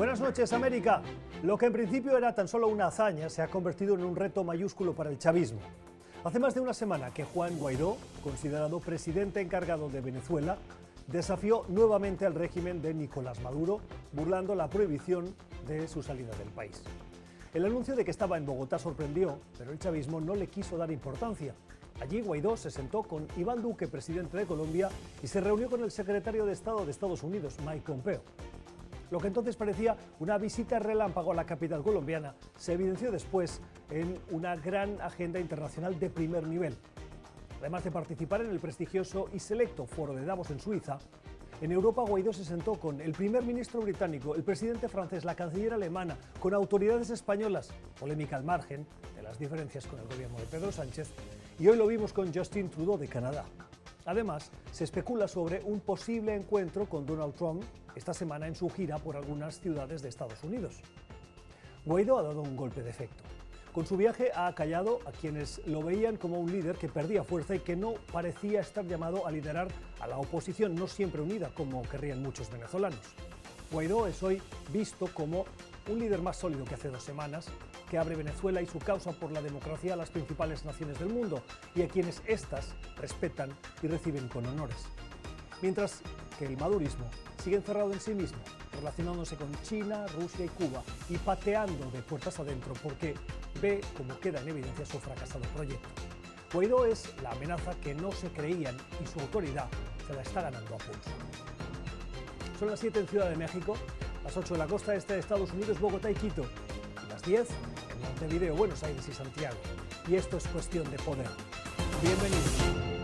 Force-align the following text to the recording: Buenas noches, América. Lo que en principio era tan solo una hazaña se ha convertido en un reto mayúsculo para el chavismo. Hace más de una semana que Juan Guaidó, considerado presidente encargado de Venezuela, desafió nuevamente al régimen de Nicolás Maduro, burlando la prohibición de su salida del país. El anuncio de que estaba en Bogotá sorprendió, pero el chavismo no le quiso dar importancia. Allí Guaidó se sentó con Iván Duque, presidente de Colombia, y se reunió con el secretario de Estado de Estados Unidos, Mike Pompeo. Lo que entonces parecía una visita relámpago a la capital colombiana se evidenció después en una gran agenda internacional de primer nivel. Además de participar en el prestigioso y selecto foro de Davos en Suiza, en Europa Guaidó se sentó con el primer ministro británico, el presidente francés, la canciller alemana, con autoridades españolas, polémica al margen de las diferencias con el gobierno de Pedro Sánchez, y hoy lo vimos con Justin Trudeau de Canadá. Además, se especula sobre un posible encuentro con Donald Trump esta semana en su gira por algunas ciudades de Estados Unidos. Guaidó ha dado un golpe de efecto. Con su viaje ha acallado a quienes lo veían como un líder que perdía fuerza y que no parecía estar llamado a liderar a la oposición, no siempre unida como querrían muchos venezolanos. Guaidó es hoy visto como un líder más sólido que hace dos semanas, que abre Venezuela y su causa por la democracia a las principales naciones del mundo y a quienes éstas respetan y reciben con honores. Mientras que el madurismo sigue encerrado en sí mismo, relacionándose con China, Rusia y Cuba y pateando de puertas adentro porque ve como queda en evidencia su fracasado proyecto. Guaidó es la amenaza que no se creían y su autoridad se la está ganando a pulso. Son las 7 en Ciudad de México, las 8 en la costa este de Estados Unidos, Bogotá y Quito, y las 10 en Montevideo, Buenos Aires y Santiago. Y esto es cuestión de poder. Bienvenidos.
Buenas 0.00 0.18
noches, 0.18 0.50
América. 0.54 1.02
Lo 1.42 1.58
que 1.58 1.66
en 1.66 1.74
principio 1.74 2.16
era 2.16 2.34
tan 2.34 2.48
solo 2.48 2.68
una 2.68 2.86
hazaña 2.86 3.28
se 3.28 3.42
ha 3.42 3.48
convertido 3.48 3.94
en 3.94 4.02
un 4.02 4.16
reto 4.16 4.42
mayúsculo 4.42 4.94
para 4.94 5.10
el 5.10 5.18
chavismo. 5.18 5.60
Hace 6.24 6.38
más 6.38 6.54
de 6.54 6.60
una 6.60 6.72
semana 6.72 7.12
que 7.12 7.24
Juan 7.24 7.58
Guaidó, 7.58 7.98
considerado 8.24 8.80
presidente 8.80 9.42
encargado 9.42 9.90
de 9.90 10.00
Venezuela, 10.00 10.56
desafió 11.06 11.66
nuevamente 11.68 12.24
al 12.24 12.34
régimen 12.34 12.80
de 12.80 12.94
Nicolás 12.94 13.42
Maduro, 13.42 13.80
burlando 14.12 14.54
la 14.54 14.70
prohibición 14.70 15.34
de 15.68 15.86
su 15.86 16.02
salida 16.02 16.34
del 16.38 16.48
país. 16.48 16.82
El 17.52 17.66
anuncio 17.66 17.94
de 17.94 18.02
que 18.02 18.10
estaba 18.10 18.38
en 18.38 18.46
Bogotá 18.46 18.78
sorprendió, 18.78 19.38
pero 19.58 19.70
el 19.70 19.78
chavismo 19.78 20.18
no 20.18 20.34
le 20.34 20.46
quiso 20.46 20.78
dar 20.78 20.90
importancia. 20.90 21.54
Allí 22.00 22.22
Guaidó 22.22 22.56
se 22.56 22.70
sentó 22.70 23.02
con 23.02 23.28
Iván 23.36 23.60
Duque, 23.60 23.86
presidente 23.86 24.38
de 24.38 24.46
Colombia, 24.46 24.88
y 25.22 25.26
se 25.26 25.42
reunió 25.42 25.68
con 25.68 25.84
el 25.84 25.90
secretario 25.90 26.46
de 26.46 26.54
Estado 26.54 26.86
de 26.86 26.90
Estados 26.90 27.22
Unidos, 27.22 27.58
Mike 27.66 27.82
Pompeo. 27.84 28.22
Lo 29.10 29.18
que 29.18 29.26
entonces 29.26 29.56
parecía 29.56 29.96
una 30.20 30.38
visita 30.38 30.78
relámpago 30.78 31.32
a 31.32 31.34
la 31.34 31.44
capital 31.44 31.82
colombiana 31.82 32.34
se 32.56 32.74
evidenció 32.74 33.10
después 33.10 33.60
en 33.90 34.18
una 34.30 34.54
gran 34.56 35.00
agenda 35.00 35.40
internacional 35.40 35.98
de 35.98 36.10
primer 36.10 36.46
nivel. 36.46 36.76
Además 37.58 37.84
de 37.84 37.90
participar 37.90 38.40
en 38.40 38.50
el 38.50 38.60
prestigioso 38.60 39.28
y 39.34 39.40
selecto 39.40 39.84
foro 39.84 40.14
de 40.14 40.24
Davos 40.24 40.50
en 40.50 40.60
Suiza, 40.60 40.98
en 41.60 41.72
Europa 41.72 42.02
Guaidó 42.02 42.32
se 42.32 42.44
sentó 42.44 42.74
con 42.76 43.02
el 43.02 43.12
primer 43.12 43.42
ministro 43.42 43.82
británico, 43.82 44.34
el 44.34 44.42
presidente 44.42 44.88
francés, 44.88 45.26
la 45.26 45.34
canciller 45.34 45.74
alemana, 45.74 46.16
con 46.38 46.54
autoridades 46.54 47.10
españolas, 47.10 47.70
polémica 47.98 48.36
al 48.36 48.44
margen 48.44 48.86
de 49.14 49.22
las 49.22 49.38
diferencias 49.38 49.86
con 49.86 49.98
el 49.98 50.06
gobierno 50.06 50.38
de 50.38 50.44
Pedro 50.44 50.72
Sánchez, 50.72 51.10
y 51.58 51.68
hoy 51.68 51.76
lo 51.76 51.86
vimos 51.86 52.14
con 52.14 52.32
Justin 52.32 52.70
Trudeau 52.70 52.96
de 52.96 53.08
Canadá. 53.08 53.44
Además, 54.06 54.50
se 54.72 54.84
especula 54.84 55.28
sobre 55.28 55.62
un 55.62 55.80
posible 55.80 56.34
encuentro 56.34 56.86
con 56.88 57.06
Donald 57.06 57.34
Trump 57.34 57.62
esta 57.94 58.14
semana 58.14 58.46
en 58.46 58.54
su 58.54 58.70
gira 58.70 58.98
por 58.98 59.16
algunas 59.16 59.60
ciudades 59.60 60.02
de 60.02 60.08
Estados 60.08 60.42
Unidos. 60.42 60.80
Guaidó 61.84 62.18
ha 62.18 62.22
dado 62.22 62.42
un 62.42 62.56
golpe 62.56 62.82
de 62.82 62.90
efecto. 62.90 63.22
Con 63.72 63.86
su 63.86 63.96
viaje 63.96 64.32
ha 64.34 64.48
acallado 64.48 64.98
a 65.06 65.12
quienes 65.12 65.64
lo 65.66 65.82
veían 65.82 66.16
como 66.16 66.40
un 66.40 66.50
líder 66.50 66.76
que 66.76 66.88
perdía 66.88 67.22
fuerza 67.22 67.54
y 67.54 67.60
que 67.60 67.76
no 67.76 67.94
parecía 68.12 68.60
estar 68.60 68.84
llamado 68.84 69.26
a 69.26 69.30
liderar 69.30 69.68
a 70.00 70.08
la 70.08 70.18
oposición, 70.18 70.74
no 70.74 70.88
siempre 70.88 71.22
unida 71.22 71.50
como 71.54 71.82
querrían 71.82 72.20
muchos 72.20 72.50
venezolanos. 72.50 73.00
Guaidó 73.70 74.08
es 74.08 74.20
hoy 74.24 74.42
visto 74.72 75.06
como 75.14 75.44
un 75.88 76.00
líder 76.00 76.20
más 76.20 76.36
sólido 76.36 76.64
que 76.64 76.74
hace 76.74 76.88
dos 76.88 77.04
semanas, 77.04 77.46
que 77.90 77.98
abre 77.98 78.14
Venezuela 78.14 78.62
y 78.62 78.66
su 78.66 78.78
causa 78.78 79.12
por 79.12 79.32
la 79.32 79.42
democracia 79.42 79.94
a 79.94 79.96
las 79.96 80.10
principales 80.10 80.64
naciones 80.64 80.98
del 80.98 81.08
mundo 81.08 81.42
y 81.74 81.82
a 81.82 81.88
quienes 81.88 82.22
éstas 82.26 82.74
respetan 82.96 83.50
y 83.82 83.88
reciben 83.88 84.28
con 84.28 84.46
honores. 84.46 84.86
Mientras 85.60 86.00
que 86.38 86.46
el 86.46 86.56
madurismo 86.56 87.10
sigue 87.42 87.56
encerrado 87.56 87.92
en 87.92 88.00
sí 88.00 88.14
mismo, 88.14 88.38
relacionándose 88.72 89.36
con 89.36 89.50
China, 89.62 90.06
Rusia 90.18 90.46
y 90.46 90.48
Cuba 90.48 90.82
y 91.08 91.18
pateando 91.18 91.90
de 91.90 92.00
puertas 92.00 92.38
adentro 92.38 92.72
porque 92.82 93.14
ve 93.60 93.80
como 93.96 94.18
queda 94.20 94.40
en 94.40 94.48
evidencia 94.48 94.86
su 94.86 94.98
fracasado 94.98 95.44
proyecto. 95.54 95.88
Guaidó 96.52 96.86
es 96.86 97.12
la 97.22 97.30
amenaza 97.30 97.74
que 97.80 97.94
no 97.94 98.10
se 98.12 98.28
creían 98.28 98.76
y 99.02 99.06
su 99.06 99.20
autoridad 99.20 99.68
se 100.06 100.14
la 100.14 100.22
está 100.22 100.42
ganando 100.42 100.74
a 100.74 100.78
pulso. 100.78 101.10
Son 102.58 102.68
las 102.68 102.80
7 102.80 103.00
en 103.00 103.08
Ciudad 103.08 103.30
de 103.30 103.36
México, 103.36 103.76
las 104.24 104.36
8 104.36 104.54
en 104.54 104.60
la 104.60 104.66
costa 104.66 104.94
este 104.94 105.14
de 105.14 105.20
Estados 105.20 105.52
Unidos, 105.52 105.80
Bogotá 105.80 106.10
y 106.10 106.14
Quito, 106.14 106.44
y 107.06 107.08
las 107.08 107.22
10 107.22 107.48
en 107.50 107.79
Montevideo, 108.00 108.54
Buenos 108.54 108.82
Aires 108.82 109.06
y 109.08 109.12
Santiago. 109.12 109.56
Y 110.08 110.16
esto 110.16 110.36
es 110.36 110.46
cuestión 110.48 110.90
de 110.90 110.98
poder. 110.98 111.28
Bienvenidos. 112.02 112.99